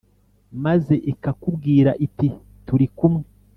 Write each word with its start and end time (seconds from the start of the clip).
Maze 0.63 0.93
ikakubwira 1.11 1.91
iti 2.05 2.27
turi 2.65 2.87
kumwe 2.97 3.25